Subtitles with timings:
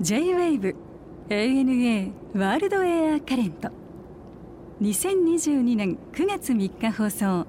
[0.00, 0.74] J-WAVE
[1.28, 3.70] ANA ワールドエアカレント
[4.80, 7.46] 2022年9月3日放送。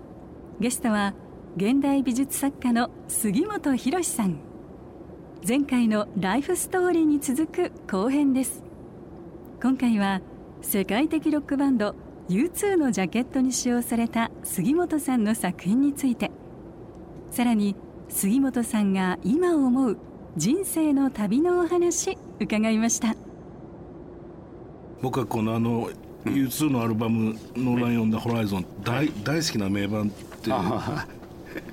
[0.60, 1.16] ゲストは
[1.56, 4.38] 現代美術作家の杉本博さん。
[5.46, 8.64] 前回のライフストーリーに続く後編です。
[9.60, 10.22] 今回は
[10.62, 11.96] 世界的ロックバンド
[12.30, 16.30] U2 のジャケットに使用された杉本さんの作品について。
[17.32, 17.76] さらに
[18.10, 19.98] 杉本さんが今思う
[20.36, 23.16] 人生の旅のお話伺いました。
[25.02, 25.90] 僕はこのあの
[26.26, 30.56] U2 のアルバム「ノーラン・ヨン・ダ・ホライゾン」大大好きな名盤っていう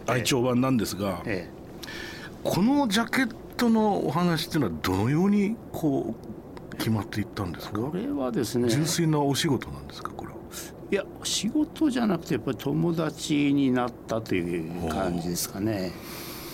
[0.06, 1.48] 愛聴版なんですが、え。
[2.42, 6.14] このジャケットのお話っていうのはどのようにこ
[6.72, 7.78] う決まっていったんですか？
[7.78, 8.68] これはですね。
[8.68, 10.33] 純粋なお仕事なんですかこれは？
[10.94, 15.90] いや仕事じゃなくてやっぱり友達になったという感じですかね。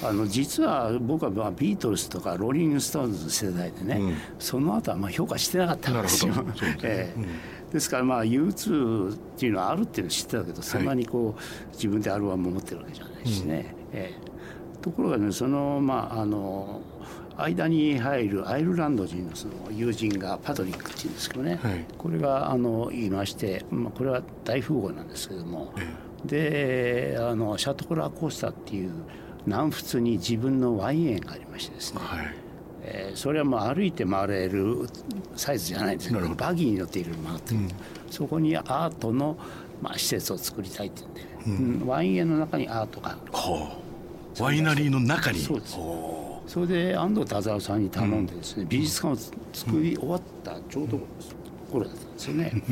[0.02, 4.16] あの実は僕はまあビートルズとかローリング・ストーンズの世代でね、うん。
[4.38, 6.32] その後はまあ評価してなかったんですよ。
[6.32, 6.78] ですね。
[6.84, 7.70] ええ。
[7.70, 13.74] ですからまあ U2 っていうのはあるっていうのを知ってたけどそんなにこう自分でアルバムを持ってるわけじゃないしね。
[13.92, 14.29] ええ
[14.82, 16.80] ところがねそのまああの
[17.36, 21.86] 間に入るアイルランド人のその友人がパトリックっていうんですけどね、はい。
[21.96, 25.72] これがあの言いまして、まあ、これは大富豪なんですけども、
[26.24, 28.92] であのシャトコラ・コースタっていう
[29.46, 32.34] 南仏に自分のワイン園がありましてですね、はい。
[32.82, 34.86] えーそれはもう歩いて回れる
[35.36, 37.60] サイズじゃないんですけどバギーに乗っていろいろ回ってる、
[38.10, 39.38] そこにアートの、
[39.80, 41.02] まあ、施設を作りたいって
[41.46, 41.78] 言うん。
[41.78, 43.89] で、うんワイン園の中にアートがはあ
[44.40, 45.38] ワイナリーの中に。
[45.38, 45.76] そうです。
[45.76, 49.16] ほそれで安藤忠夫さんに頼んでですね、美術館を
[49.52, 50.98] 作り終わったちょうど
[51.70, 52.12] 頃だったん。
[52.12, 52.62] ですよね。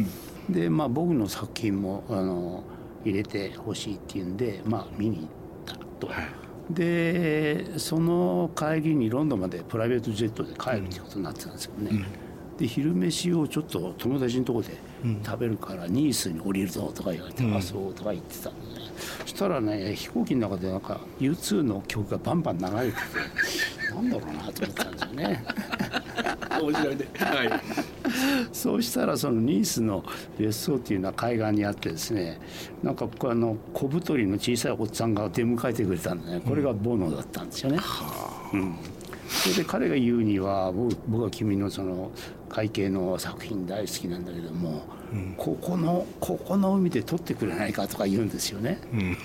[0.48, 2.64] でまあ僕の作品もあの
[3.04, 5.28] 入れてほしいっていうんでまあ見に行っ
[5.66, 6.06] たと。
[6.08, 6.26] はい。
[6.70, 12.04] でその帰りにロンドンまでプライベートジェットで帰るってことになってたんですよね。
[12.58, 14.76] で昼飯をちょっと友達のとこで
[15.24, 18.67] 食べるからニースに降りるぞとか言われて、あそうとか言ってたん
[19.20, 25.44] そしたらね飛行機の中でなんか U2 の曲がバンバン流れてて なんだろうなと思ったんですよね。
[26.60, 27.60] う 面白いねはい
[28.52, 30.04] そうしたらそのニースの
[30.38, 32.38] 別荘っていうのは海岸にあってですね
[32.82, 37.78] なんかあの小太りの小さいおっさんが出迎えてくれたんでねこれがボノだったんですよね。
[38.52, 38.74] うん
[39.28, 42.10] それで彼が言うには僕僕は君のその
[42.48, 44.84] 会計の作品大好きなんだけども、
[45.36, 48.80] ここのここの海で撮ってくれないかとか言うんですよね、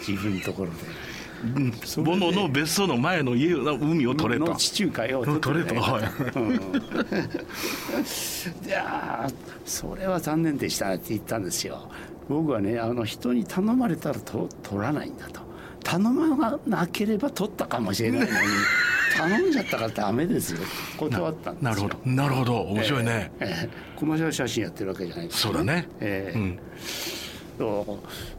[0.05, 0.75] 自分のところで。
[2.03, 6.53] ボノの別荘の前の家の海を取れとの地中海を取れとうん。
[6.55, 6.57] い
[8.69, 9.33] やー
[9.65, 11.89] それは残念でしたって言ったんですよ。
[12.29, 15.41] 僕はねあの人に頼まれたらと取らないんだと。
[15.83, 18.31] 頼まなければ取ったかもしれないのに
[19.17, 20.59] 頼んじゃったからダメですよ。
[20.97, 21.69] 断ったんですよ。
[21.69, 21.97] なるほど。
[22.11, 22.61] なるほど。
[22.61, 23.69] 面白いね、ええ。
[23.95, 25.87] コマーシャル写真やってるわけじゃないですそうだね。
[25.99, 26.37] ええ。
[26.37, 26.59] うん。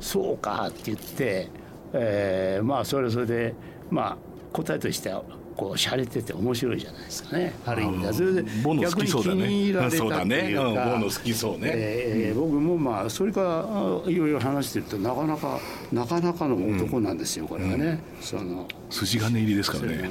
[0.00, 0.38] そう。
[0.38, 1.48] かって言って、
[1.92, 3.54] えーまあそれはそれで
[3.90, 4.16] まあ
[4.52, 5.22] 答えとしては
[5.56, 7.54] こう洒落てて面白いじゃないですかね。
[7.64, 10.84] ある意味ではそれで逆に気に入られたっていうか。
[10.94, 11.70] ボノ好きそうね。
[11.74, 15.60] えー僕もまあそれからあいろいろ話してるとなかなか
[15.92, 20.10] なかなかの男なんですよ、これがね、その筋金入りですからね。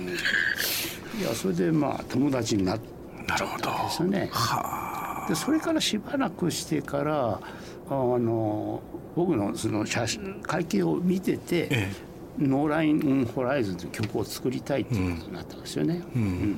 [1.19, 2.79] いやそれでまあ友達になっ
[3.27, 4.31] なるほどたんですよね。
[5.27, 7.39] でそれからしばらくしてから
[7.89, 8.81] あの
[9.15, 11.91] 僕のその写真会計を見てて、え
[12.39, 16.01] ノーライン・ホライズンという曲を作りたいっていうことになったんですよね。
[16.16, 16.55] うん。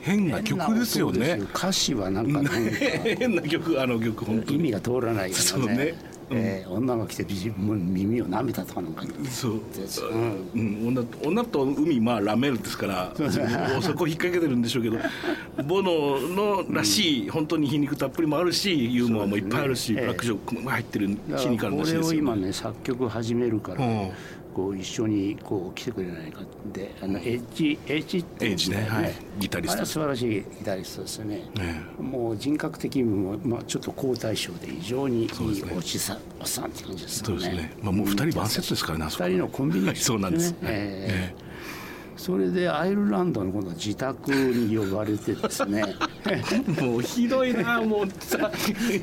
[0.00, 1.40] 変な曲ですよね。
[1.54, 4.58] 歌詞はなんかなんか変な曲あの曲本当に。
[4.58, 5.32] 意味が通らないようなね。
[5.34, 6.14] そうね。
[6.30, 9.60] えー女が来て耳を舐めたとかなんかそう。
[9.74, 13.12] ですうん、女と女と海まあラメールですから
[13.82, 14.96] そこ引っ掛けてるんでしょうけど
[15.64, 20.00] ボノのらしい、本当に皮肉たっぷりもあるしユーモアもいっぱいあるし、ね。
[20.00, 22.06] ブラックジョークも入ってるだシニカルなしですよ。
[22.06, 24.10] を今ね作曲始めるから、うん
[24.54, 28.86] こう一緒にこう来てくれないかってあのエッジエッジってエッジね。
[28.88, 29.12] はい。
[29.38, 29.84] ギタリスト。
[29.84, 35.30] 素晴らしいギタリストですよね、えもう人格的にも、まあ、ちょっと好対象で非常にいい
[35.76, 37.40] おじさんおっさんって感じですよね。
[37.42, 37.76] そうですね。
[37.82, 40.52] まあもう二人晩節ですからねあそこ二人のコンビネーションそうなんです。
[40.52, 41.43] ねええ
[42.16, 45.82] それでアイルランドの今度自宅に呼ばれてですね。
[46.80, 48.50] もうひどいなもうさ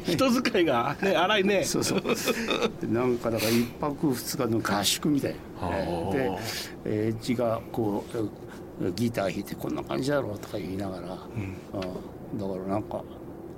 [0.06, 1.64] 人遣いがね荒いね。
[1.64, 2.02] そうそう。
[2.02, 5.68] でなんかだから一泊二日の合宿みたいな。
[5.68, 6.14] はあ。
[6.88, 11.58] でエッジがこうギター弾いてこんな感じだろうとか言いながら、うん。
[12.40, 13.04] だからなんか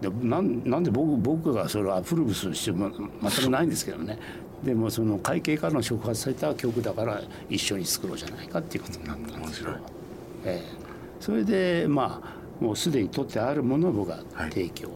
[0.02, 2.92] でなんなんで僕僕がそれをアプローブする必要も
[3.22, 4.20] 全くないんですけどね
[4.64, 9.72] でもその会計からの触発された曲だから一緒に作ろうじゃないかっていうことになったんですよ。
[10.46, 10.84] ええ。
[11.20, 14.20] それでまあもうすでに取ってあるものを僕が
[14.50, 14.90] 提供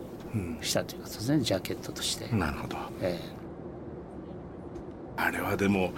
[0.62, 2.34] したということですね、ジャケットとして。
[2.36, 2.78] なるほど。
[3.02, 3.20] え
[5.18, 5.92] あれはでも、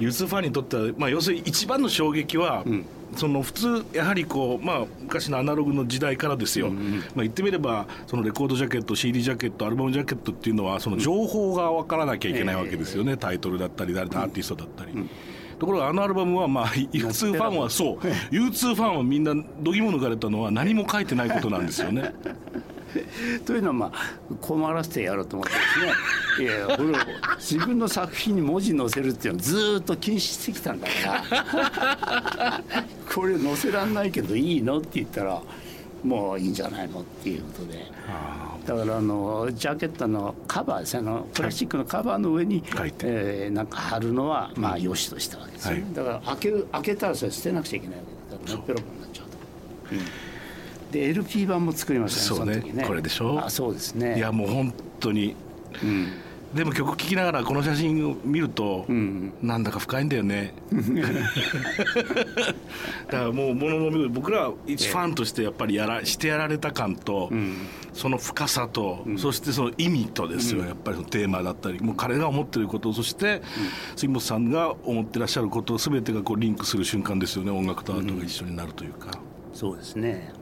[0.00, 2.64] ユースファンにとっては、まあ、要するに一番の衝撃は、
[3.16, 6.80] その普通やはりこう、まあ、昔のアナログの時代からですよ、ま
[7.18, 14.92] あ、言ってみればそのレコードジャケット CD ジャケットアルバムジャケットっていうのはその情報が分からなきゃいけないわけですよね、タイトルだったり誰だアーティストだったり。
[15.58, 17.98] ところがあのアルバムはまあ U2 ファンはそう。
[18.34, 22.12] U2 ファンはみんな度肝抜かれたのは何も書いてないことなんですよね。
[22.96, 26.46] え というのはまあ困らせてやろうと思ってですね。
[26.46, 26.92] いや俺
[27.38, 30.92] 自分の作品に文字載せるっていうのをずーっと禁止してきたんだか
[32.36, 32.62] ら。
[33.14, 35.40] これ載せらんないけどいいのって言ったら
[36.02, 37.86] もういいんじゃないのっていうことで。
[38.66, 43.06] だからあのジャケットのカバーですねプラスチックのカバーの上に、書いて。
[43.06, 45.84] えーなんか貼るのはまあ良しとしたわけですはい。
[45.94, 50.33] だから開ける開けたらそれ捨てなくちゃいけないわけだからのっぺろになっちゃうと、うん
[50.94, 53.44] で LP 版も作りましたねそうねこれでしょ？
[53.44, 54.16] あそうですね。
[54.16, 55.34] いやもう本当に。
[55.82, 56.12] うん。
[56.54, 59.32] でも曲聴きながらこの写真を見ると、ん。
[59.42, 60.54] なんだか深いんだよね。
[63.10, 67.28] だからもうものの見事僕らは一ファンとしてやっぱりやらしてやられた感と、
[67.92, 73.42] その深さと、そしてその意味とですよ、やっぱりそのテーマだったりもう彼が思ってることそして、
[73.96, 79.18] 杉本さんが思ってらっしゃること全てがこうリンクする瞬間ですよね音楽とアートが一緒になるというか。
[79.52, 80.32] そうですね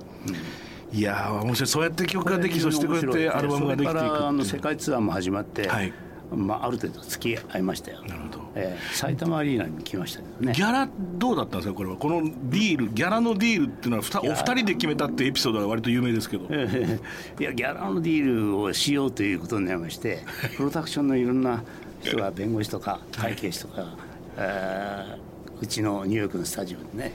[0.93, 1.69] いやー面白い。
[1.69, 5.93] そうやって曲ができそしてこうやってアルバムができていくそれからあの世界ツアーも始まって、はい。
[6.35, 8.41] まあ、ある程度付き合いましたよ、なるほど。
[8.55, 10.53] えー埼玉アリーナにも来ましたけどね。
[10.55, 10.89] ギャラ
[11.19, 11.97] どうだったんですかこれは。
[11.97, 16.47] このディールギャラのディールっていうのはふたお二人で決めたってエピソードが割と有名ですけど。
[16.49, 20.25] えーいやギャラのディールをしようということになりまして
[20.57, 21.63] プロダクションのいろんな
[22.03, 23.95] 人が弁護士とか会計士とか、
[24.39, 25.33] えー
[25.63, 27.13] うちのニューヨークのスタジオでね、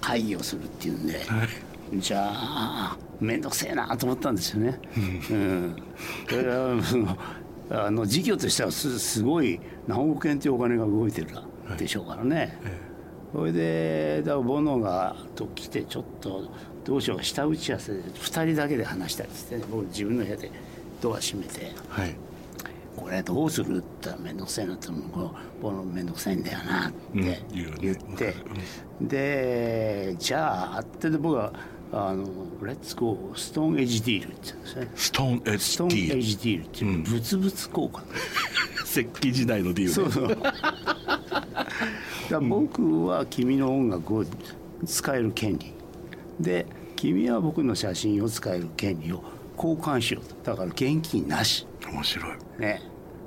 [0.00, 1.20] 会議をするっていうんで、
[1.94, 4.80] じゃあ面倒くせえなと思ったんですよね。
[5.30, 5.76] うん。
[6.28, 7.16] それはその
[7.70, 11.28] あの事業としてはすすごい何億円というお金が動いてる
[11.78, 12.58] でしょうからね。
[13.32, 16.48] それでだからボノがと来てちょっと
[16.84, 20.50] どうしよう下打ち合わせで2人だけで話したりして、ね、僕自分の部屋で
[21.00, 21.72] ドア閉めて。
[21.88, 22.16] はい
[22.96, 25.30] 「これどうする?」って言ったら面倒くさいなって言ったら
[25.60, 27.78] 「ボノ面倒くさいんだよな」ってうん言うよね。
[27.82, 28.34] 言って、
[29.02, 31.52] でじゃあってで僕は
[31.92, 32.24] 「あの
[32.62, 34.90] レッツゴーストーンエッジディール」って言うんですね。
[34.94, 36.18] ストーンエッジディール。
[36.18, 38.02] ッジディールっていう物々交換、
[38.84, 40.38] 石器時代のディールそうそう。
[42.30, 44.24] だ僕は君の音楽を
[44.84, 45.72] 使える権利。
[46.40, 46.66] で
[46.96, 49.22] 君は僕の写真を使える権利を
[49.56, 50.50] 交換しようと。
[50.50, 51.66] だから現金なし。
[51.90, 52.36] 面白い。
[52.58, 52.82] ね。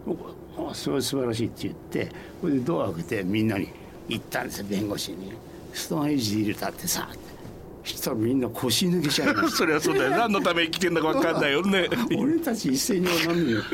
[0.05, 0.31] 僕は
[0.71, 2.09] あそれは素晴らしいって言って
[2.41, 3.69] それでドア開けてみんなに
[4.07, 5.33] 言ったんですよ弁護士に
[5.73, 7.28] 「ストーンエイジで入れたってさ」ってそ
[7.83, 10.11] したらみんな腰抜けちゃいまし それはそうだよ。
[10.11, 11.87] 何のために来てんだか分かんないよね。
[11.89, 13.63] た俺たち一斉に踊るのよ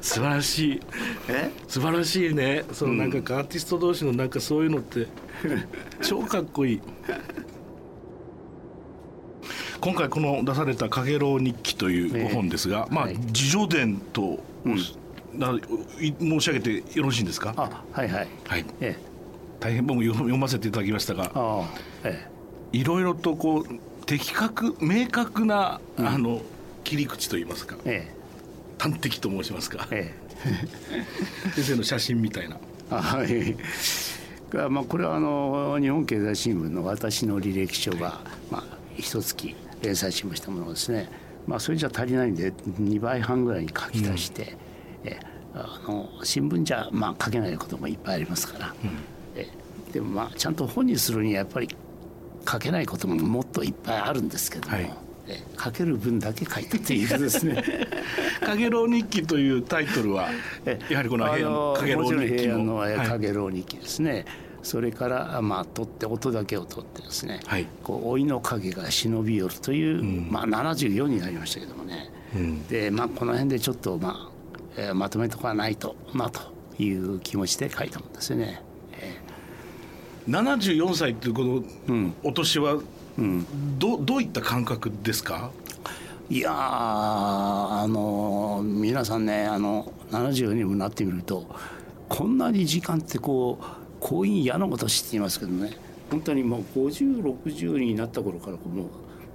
[0.00, 0.80] 素晴らしい。
[1.28, 1.50] え？
[1.66, 2.64] 素晴らしいね。
[2.72, 5.06] そのなんかアーティスト同士のなんかそういうのって。
[6.02, 6.80] 超かっこいい。
[9.80, 13.16] 今回この出された「かげろう日記」という本ですが、まあはい。
[13.18, 14.42] 自叙伝と、
[15.34, 15.52] な
[16.00, 17.52] い申し上げてよろしいんですか？
[17.56, 18.28] あはいはい。
[18.46, 18.64] はい。
[18.80, 19.13] ええ
[19.60, 21.64] 大変僕も読読ませていただきましたがああ
[22.04, 22.28] え
[22.72, 23.66] いろいろとこう
[24.04, 26.42] 的確明確な、あの
[26.82, 28.14] 切り口といいますかええ。
[28.78, 30.12] 端的と申しますかえ
[31.46, 31.50] え。
[31.54, 32.58] 先生の写真みたいな。
[32.90, 33.56] あはい。
[34.50, 38.20] がまあこれはあの日本経済新聞の私の履歴書が
[38.50, 38.64] まあ
[38.96, 41.08] 一月連載しましたものですね。
[41.46, 44.56] まあそれじゃ足りないんで2倍半ぐらいに書き出して、
[45.04, 45.18] え
[45.54, 48.74] あの新聞じゃまあ書けないこともいっぱいありますから。
[48.84, 49.13] え
[49.92, 50.00] で。
[50.00, 51.68] もまあちゃんと本にするにはやっぱり
[52.50, 54.76] 書けないことももっといっぱいあるんですけども。
[54.76, 54.90] はい。
[55.26, 57.18] え書ける分だけ書いたという。
[57.18, 57.62] ですね。
[58.44, 60.28] 「かげろう日記」というタイトルは
[60.66, 64.26] えやはりこの平あの安かげろう日記の日記ですね、
[64.62, 67.66] それからまあ取って音だけを取ってですね、はい。
[67.82, 70.28] こう老いの影が忍び寄るという、ん。
[70.30, 72.66] まあ74になりましたけどもね、うん。
[72.66, 76.40] でまあこの辺でちょっとまあ、えーまとめとかないとなと
[76.78, 78.62] いう気持ちで書いたもんですよね。
[80.28, 81.42] 74歳っていうこ
[81.88, 82.78] のんお年は
[83.16, 83.46] うん、
[83.78, 85.50] どどういった感覚ですか？
[86.30, 91.46] いやーあの皆さんねあの70にもなってみると
[92.08, 93.64] こんなに時間ってこう
[94.00, 95.76] 婚姻嫌なことして言いますけどね。
[96.10, 98.86] 本当にもう5060になった頃からもう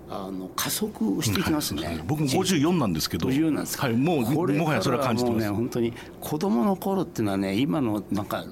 [0.09, 2.03] あの加速していきますね。
[2.05, 3.29] 僕も54なんですけど。
[3.29, 8.45] 54なんですか、はい、もうもはやそれは感じてます、ね本当に子供の頃っていうのはね今のなんか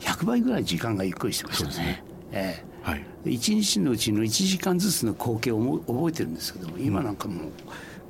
[0.00, 2.04] 100倍ぐらい時間がゆっくりしてましたね。
[2.32, 2.74] ええ。
[2.84, 7.52] はい、1日のうちの1時間ずつの光景を覚えてるんですけども今なんかもう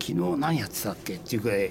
[0.03, 1.71] 昨日何やってたっけっていうくらいえ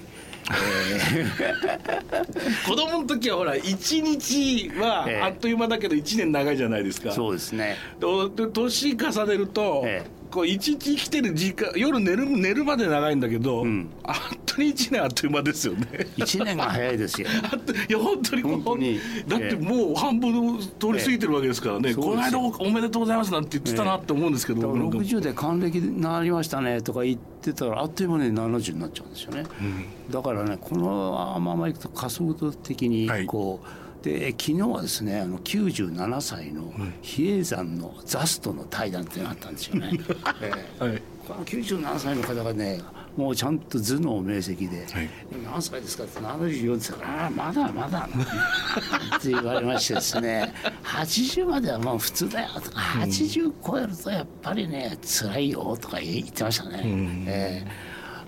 [2.66, 7.76] 子供の時はほら1日はあっという間だけど1年長いじゃないですか、えー、そうですね。
[8.00, 15.86] 年重ねると、えーこう一日生きてる時間夜寝る寝るまで長いんだけど、うん、あっとに1年あっという間ですよね。
[16.16, 17.28] 1年が早いですよ。
[17.88, 18.98] いや本当に本当に。
[19.28, 39.92] だってもう半分通り過ぎてるわけですからね、えー、この間おめでとうございますなんて言ってたなって思うんですけど、えー、60で還暦になりましたねとか言ってたらあっという間に70になっちゃうんですよね、うん、だからねこのままいくと加速度的にこう、はいで昨日はですねあの97歳の比叡山のザストの対談っていうのがあったんですよね。
[40.42, 42.82] えー、はい、この97歳の方がね
[43.16, 45.08] もうちゃんと頭脳明晰で「はい、
[45.42, 48.06] 何歳ですか?」って74って言ったら「ああまだまだ」
[49.16, 56.82] って言われましてですね80まではもう普通だよとか80超えるとやっぱりね辛いよとか言ってましたね。
[56.84, 57.66] うん、え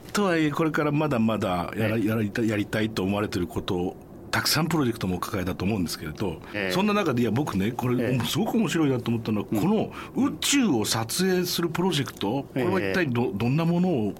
[0.09, 4.05] ー、とはいえこれからまだまだやらやりたいと思われてること
[4.37, 14.14] たくさんプロジェクトも抱えたと思うんですけれど、えー、そんな中でいや僕ねこれ、えー、すごく面白いなと思ったのは、この宇宙を撮影するプロジェクト、これは一体どどんなものを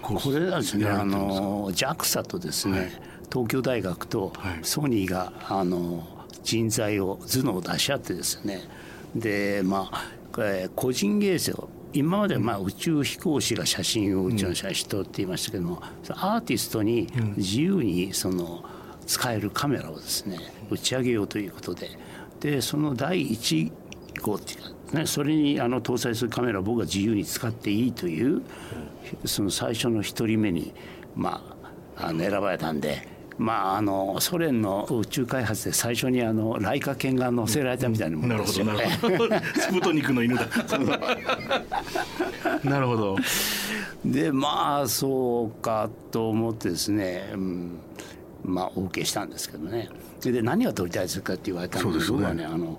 [0.00, 2.90] これはですねあの JAXA とですね、はい、
[3.30, 4.32] 東京大学と
[4.62, 6.02] ソニーが、あの
[6.42, 8.62] 人材を頭脳を出し合ってですね。
[9.14, 10.06] でまあ
[10.76, 17.06] 個人芸星を今までまあ宇宙飛行士が写真を宇宙の写真撮っていましたけども、アーティストに
[17.36, 18.64] 自由にその、
[19.08, 20.38] 使えるカメラをですね
[20.70, 21.90] 打ち上げようということで
[22.40, 23.72] でその第1
[24.22, 24.62] 号っていう
[24.92, 28.42] か、ね、それにあの搭載するカメラを僕が自由に使っていいという
[29.24, 30.74] その最初の1人目に、
[31.16, 31.42] ま
[31.96, 33.18] あ、あの選ばれたんで。
[33.38, 38.72] まあ、あのソ連の宇宙開発で最初にあのライカ犬が乗せられたみたいなものですよね。
[38.72, 40.48] なるほど スプトニクの犬だ。
[42.64, 43.16] なるほど。
[44.04, 47.78] でまあそうかと思ってですね、うん、
[48.48, 49.88] まあ、お受けしたんですけどね。
[50.20, 52.78] で何が撮りたいですかって言われたんで僕はねあの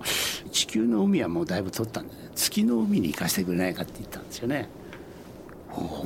[0.52, 4.68] 地球の海はもうだいぶ撮ったんで、月の海に行かせてくれないかって言ったんですよね。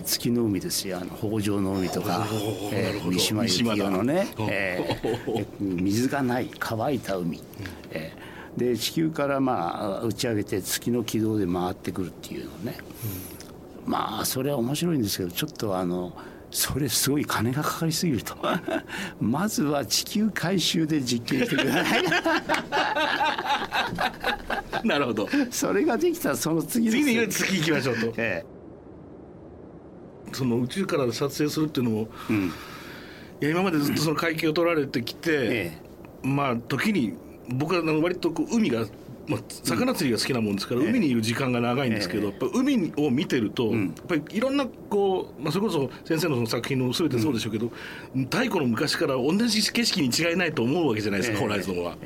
[0.05, 0.99] 月の海ですよ。
[0.99, 2.27] あの北条の海とか、
[2.71, 7.43] えー、三島由紀夫のね、えー、水がない乾いた海、
[7.91, 12.77] えー、で地球からまあ打ち上げて月の軌道で回ってくるっていうのね、
[13.87, 16.13] うん、まあそれは面白いんですけどちょっとあの。
[16.55, 18.37] それすごい金がかかりすぎると。
[19.21, 22.05] まずは地球回収で実験してください。
[24.87, 25.29] なるほど。
[25.51, 28.47] それができたらその次次に月行きましょうと、ええ、
[30.33, 32.51] その宇宙から撮影するっていうのも、うん、い
[33.41, 35.81] や今までずっとその海峡を取られてきて、え
[36.23, 37.15] え、まあ時に
[37.49, 38.87] 僕は割とこう海が
[39.27, 47.71] まあ、魚釣りが好きなもんですから、海にいる時間が長いんですけど、やっぱ海を見てると、やっぱりいろんなこう、まあ、それこそ先生のその作品の全てそうでしょうけど、
[48.25, 51.97] 太古の昔から同じ景色に違いないと思うわけじゃないですか、ホライゾンは。
[51.97, 51.99] だか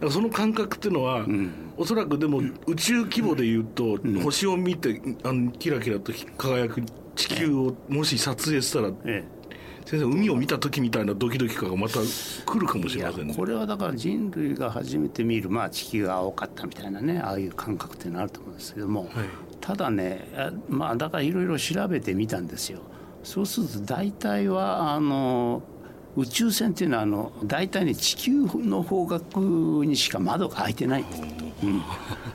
[0.00, 6.82] らその感覚っていうのは、うん、おそらくでも宇宙規模でいうと、星を見てあのキラキラと輝く
[7.14, 8.92] 地球をもし撮影したら、
[9.84, 12.00] 先生海を見た時みたいなドキドキ感がまた
[12.46, 13.34] 来るかもしれませんね。
[13.34, 19.08] これはだから人類が初めて見る、まあ、地球が青かったみたいなねああいう感覚っていうのあると思うんですけども、はい、
[19.60, 20.26] ただね
[20.68, 22.80] まあだからいろいろ調べてみたんですよ。
[23.24, 25.62] そうすると大体はあの
[26.16, 31.22] 宇宙船っていうのはあの大体ね地球の方角にしか窓が開いてないんです。
[31.62, 31.82] うん、や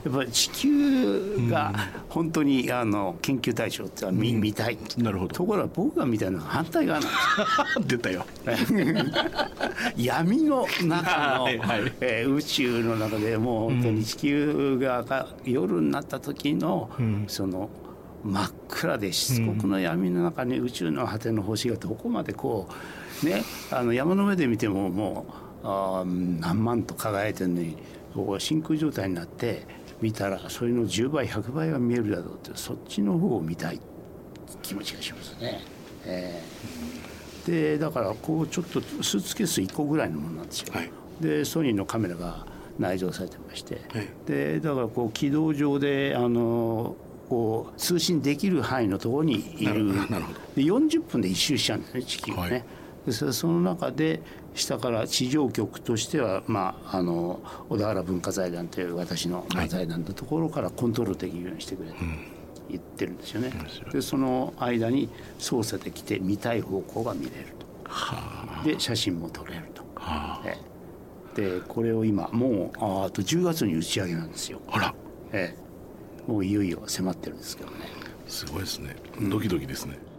[0.08, 1.72] っぱり地球が
[2.08, 4.78] 本当にあの研究対象って見,、見たい。
[4.96, 5.34] なるほど。
[5.34, 7.86] ところが僕が見たいのは反対側なんです。
[7.86, 8.24] 出たよ。
[9.96, 17.68] 闇の中の、はいはい、えー、宇宙の中でもう本当に地球が夜になった時の、うん、その
[18.24, 22.72] 真っ暗でしつこくの闇の中に宇宙の果ての星がどこまでこう
[23.22, 25.32] ねあの山の上で見てももう
[25.64, 27.76] あ何万と輝いてるのに
[28.38, 29.66] 真空状態になって
[30.00, 33.80] 見たらそれの10倍100倍は見えるだろうってそっちの方を見たい。
[34.62, 35.60] 気持ちがしますね。
[36.04, 40.72] えー、でだからこうちょっとスーツケース1個ぐらいのものなんですよ。
[40.72, 42.46] はい、でソニーのカメラが
[42.78, 46.96] 内蔵されてまして、はい、でだからこう軌道上であの
[47.28, 49.92] こう通信できる範囲のところにいる。
[50.54, 52.50] で40分で一周しちゃうんですね地球がね。
[52.50, 52.64] はい、
[53.08, 54.20] ですその中で
[54.54, 61.96] 下から地上局としては、まあ、あの小田原文化財団という私の財団のところからコントロールできるようにしてくれと
[62.68, 63.52] 言ってるんですよね。
[63.92, 68.68] でその間に操作できて見たい方向が見れると。
[68.68, 69.82] で写真も撮れると。
[71.34, 74.60] でこれを今もうああと10月に打ち上げなんですよ。
[74.68, 74.94] あら。
[75.32, 77.76] ええ、もういよいよ迫ってるんですけどね。
[78.26, 78.96] すごいですね。
[79.30, 80.17] ドキドキですね、うん、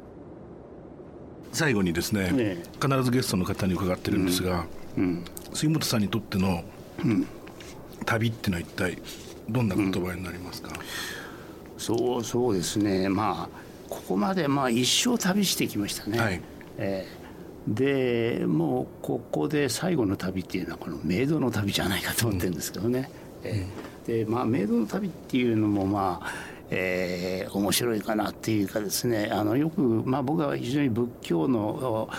[1.52, 4.66] 最後にですね、ね、必ずゲストの方に伺ってるんですが、
[4.98, 6.64] うん、杉本さんにとっての
[8.06, 8.98] 旅っていうのは一体
[9.50, 10.72] どんな言葉になりますか、
[11.78, 13.10] そうそうですね。
[13.10, 16.42] まあここまでまあ一生旅してきましたね、はい。
[16.78, 23.10] えー、でもうここで最後の旅っていうのはこのメイドの旅じゃないかと思ってるんですけどね、
[23.44, 26.32] うん、えー、でまあメイドの旅っていうのもまあ
[26.72, 32.10] えー、面白いかなっていうかですねあのよく、まあ、僕は非常に仏教の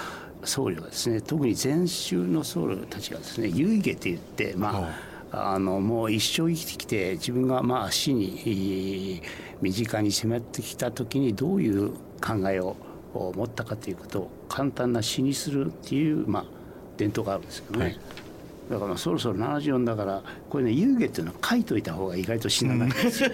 [0.45, 9.23] 僧侶がですね特に禅宗の僧侶たちがですね遺下って言ってまああのもう一生生きてきて自分がまあ死に
[9.61, 12.77] 身近に迫ってきた時にどういう考えを
[13.15, 16.45] 持ったかということを簡単な詩にするっていう、まあ、
[16.97, 17.99] 伝統があるんですけどね、はい、
[18.71, 23.31] だからそろそろ74だからこれね遊戯っていうのは書いといた方が意外と死なないんですよ。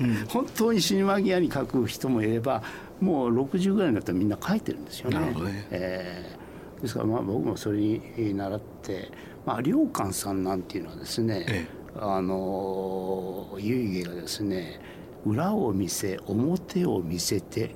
[0.00, 2.62] うん、本当に死に間際に書く人もいれば
[3.00, 5.18] もう60ぐらいになったらみんな書いてるんですよね。
[5.18, 9.10] ねえー、ですからまあ僕もそれに習って、
[9.46, 14.80] まあ、良寛さんなんていうのはですね、ええあの遺下がですね
[15.24, 17.74] 裏を見せ表を見せて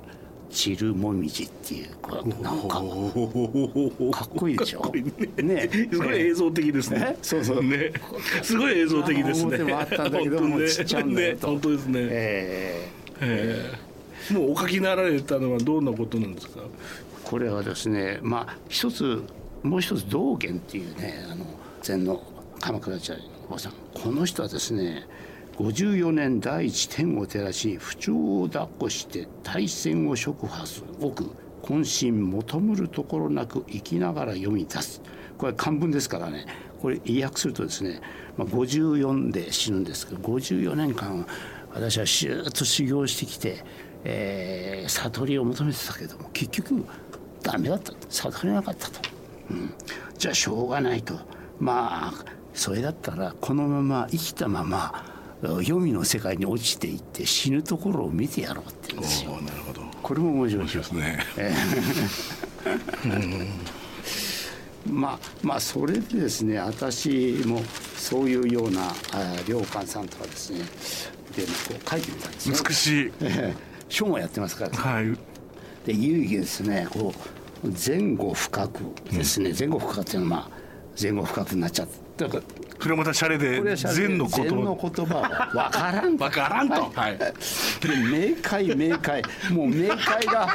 [0.53, 4.93] 散るもみじっていうこれなんかかっこいいでしょ？
[5.43, 5.69] ね。
[5.91, 7.17] すごい映像的ですね。
[7.23, 7.65] そうそう。
[7.65, 7.93] ね
[8.43, 9.57] すごい映像的ですね。
[9.57, 12.01] 表もあったんだけどもちっちゃうんだよと、本当ですね。
[12.03, 12.91] え
[13.21, 13.75] え。
[14.31, 16.61] ー、もうお書きになられたのはどんなことなんですか？
[17.25, 19.23] これはですねまあ一つ
[19.63, 21.47] もう一つ道元っていうねあの
[21.81, 22.23] 禅の
[22.61, 23.73] 鎌倉時代のおばさん。
[23.95, 25.07] この人はですね
[25.59, 31.31] 54年第一天を照らし不調を抱っこして大戦を触破す奥
[31.63, 35.01] 渾身求むるところなく生きながら読み出す。
[35.39, 36.47] これ漢文ですからね。
[36.81, 38.01] これ意訳するとですね、
[38.37, 41.25] まあ、54で死ぬんですけど54年間
[41.73, 43.65] 私はシューッと修行してきて、
[44.03, 46.85] えー、悟りを求めてたけども結局
[47.41, 49.01] ダメだった悟れなかったと、
[49.51, 49.75] うん、
[50.19, 51.15] じゃあしょうがないと。
[51.61, 52.13] まあ
[52.53, 55.12] それだったらこのまま生きたまま
[55.43, 59.33] 黄泉の世界に落ちていって死ぬところを見てやろうってんですよ。
[59.41, 61.19] なるほどこれも面白いですね。
[64.89, 67.63] まあまあそれでですね私も
[67.97, 68.93] そういうような
[69.47, 70.59] 良寛さんとかですね
[71.37, 72.57] でこう書いてみたんですね。
[72.69, 73.13] 美しい。
[73.89, 75.07] 書もやってますから、はい。
[75.87, 77.13] で有意義ですねこ
[77.65, 80.63] う前後深くですね、うん、前後深くっていうのはまあ
[81.01, 82.41] 前後深くなっちゃったか
[82.83, 84.55] それまたシャレで禅の言葉。
[84.57, 87.29] の言葉は分からん分からんと、はい、で
[88.35, 89.23] 明快明快。
[89.53, 90.49] もう明快が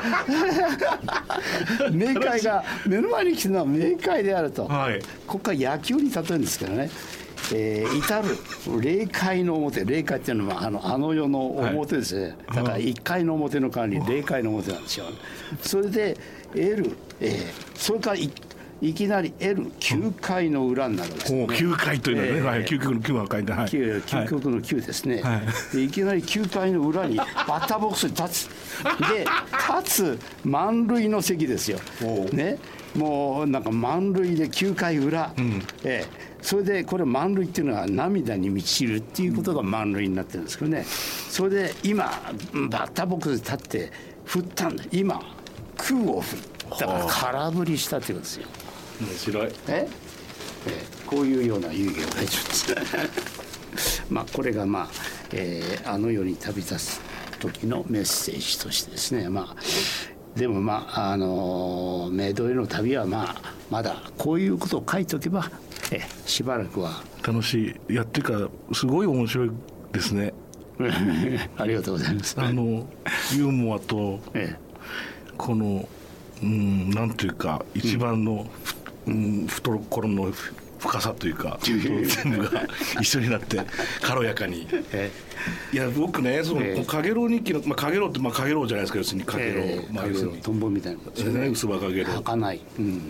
[1.89, 6.89] 明快が目の前に来てるのは明快であると、はい、ここから野球に例えるんですけどね。
[7.53, 15.05] えー、至る霊界の表霊界っていうのはあのあの世の表ですね、はい、だから1階の表の管理霊界の表なんですよ。
[15.61, 16.17] それで
[16.51, 18.17] 得る、えー、それから
[18.81, 25.41] いきなり L9 回の裏になるんですね、9回というのはね、えー、はい、究極の9が書いて、はい、究極の9ですね、は
[25.73, 28.49] い、でいきなり9回の裏にバッターボックスに立つ。
[29.11, 29.25] で
[29.81, 31.79] 立つ満塁の席ですよ、
[32.31, 32.59] ね、
[32.95, 40.85] もうなんか満塁で9回裏、うん、えー、それでこれ満塁っていうのは涙に満ちるっていうことが満塁になってるんですけどね。
[40.85, 42.11] それで今
[42.69, 43.91] バッターボックスに立って
[44.25, 44.83] 振ったんだ。
[44.91, 45.19] 今
[45.77, 46.39] 空を振っ
[46.77, 48.47] たから空振りしたっていうんですよ
[49.01, 49.51] 面白い。
[49.67, 49.87] え？
[50.67, 50.97] え？
[51.05, 52.25] こういうような遊戯をね。
[52.27, 52.81] ちょっと
[54.09, 54.87] まあこれがまあ、
[55.33, 57.01] えー、あの世に旅立つ
[57.39, 59.29] 時のメッセージとしてですね。
[59.29, 59.55] まあ
[60.37, 65.49] でもまああのメイドへの旅はまあまだこういうことを書いておけば
[65.91, 67.01] えしばらくは。
[67.25, 67.93] 楽しい。
[67.93, 69.51] やっていうかすごい面白い
[69.91, 70.33] ですね。
[71.57, 72.35] ありがとうございます。
[72.37, 72.87] あの
[73.33, 74.59] ユーモアと、ええ、
[75.37, 75.87] この
[76.41, 78.47] うんなんていうか一番の、うん、
[79.47, 80.31] 懐の
[80.79, 82.63] 深さというか全部が
[83.01, 83.59] 一緒になって
[84.01, 84.67] 軽やかに。
[85.71, 90.99] いや僕ねその「かげろう日記の」まあ、かげろうってまあかげろうじゃないですか要するにかげろう、まあ、要するにトンボみたいな。
[91.13, 92.15] それね薄葉かげろう。
[92.17, 93.01] 儚い、うん。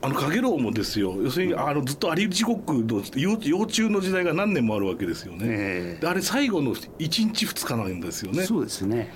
[0.00, 1.16] あのかげろうもですよ。
[1.22, 8.44] 要するにあのずっとあり地獄の幼幼虫の時代が何年もあるわけですよね、えー、あれ最後の1日2日なんですよね。
[8.44, 9.12] そうですね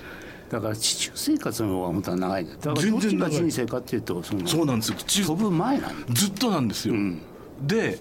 [0.52, 5.24] だから地中生活の方が本当は長いだからどっちが人生かっていうとそそうなんですよ。
[5.24, 7.22] 飛ぶ前なんずっとなんですよ、うん、
[7.62, 7.98] で、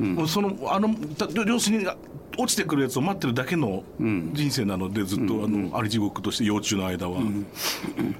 [0.00, 0.92] うん、そのあの
[1.44, 1.96] 両親が
[2.36, 7.20] 落ちてくるやつを待ってるだけの人生なので、ずっとあの、あり地獄として幼虫の間は、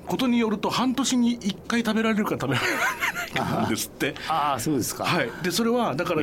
[0.06, 4.14] ことによると半年に1回食べられるか食べられないかなんですって。
[4.28, 5.04] ああそうですか。
[5.04, 5.30] はい。
[5.42, 6.22] でそれはだから、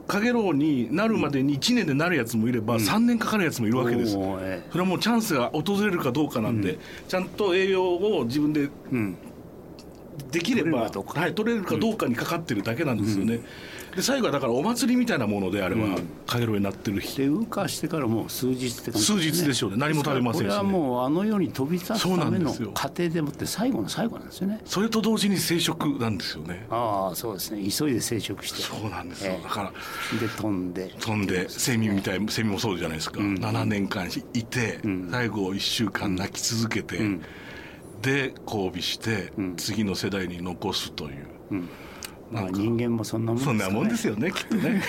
[0.00, 4.18] かげろうになるまでに1年でなるやつもいれば、3年かかるやつもいるわけです、そ
[4.74, 9.16] れはもうチャンスが訪れるかどうかなんで、ちゃんと栄養を自分でうん。
[10.32, 13.40] できればはい、取れるかどうかにかかってるだけなんですよね、
[13.94, 17.16] で最後はだからお祭りみたいなものであれば、かげろうになってる日。
[17.16, 19.76] で羽化してからもう数日って感じ数日でしょうね。
[19.76, 20.44] 何も食べませんし。
[20.44, 24.60] ねこれはもうあの世に飛び立つための過程でもって最後の最後なんですよね。
[24.64, 26.66] それと同時に生殖なんですよね。
[26.70, 27.62] ああそうですね。
[27.68, 28.62] 急いで生殖して。
[28.62, 29.42] そうなんですよ、ええ。
[29.42, 29.72] だから
[30.20, 30.94] で飛んで。
[31.00, 36.98] 飛んでセミみたいセミもそうじゃないですか、7年間いて、最後1週間泣き続けて、
[38.02, 41.26] で交尾して、次の世代に残すという、
[42.30, 44.82] まあ人間もそんなもんですそんなもんですよねきっとね。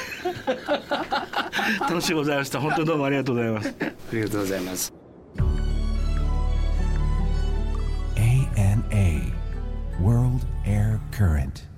[1.81, 2.59] 楽しいございました。
[2.59, 3.75] 本当にどうもありがとうございます。
[3.79, 4.93] ありがとうございます。
[8.15, 9.33] ANA
[10.01, 11.68] World Air Current